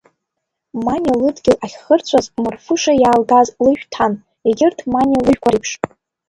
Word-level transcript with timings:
Маниа 0.85 1.15
лыдгьыл 1.21 1.57
ахьхырҵәаз, 1.65 2.25
Марфуша 2.41 2.93
иаалгаз 2.97 3.47
лыжә 3.63 3.85
ҭан, 3.91 4.13
егьырҭ 4.47 4.79
Маниа 4.93 5.21
лыжәқәа 5.25 5.49
реиԥш. 5.53 5.71